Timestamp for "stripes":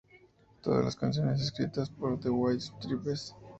2.61-3.35